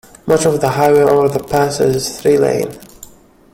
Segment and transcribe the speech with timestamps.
[0.25, 2.73] Much of the highway over the pass is three-lane.